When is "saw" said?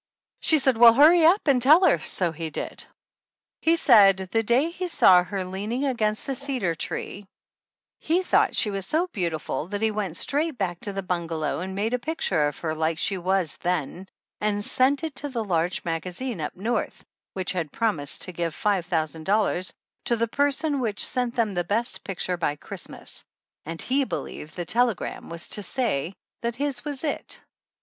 4.87-5.21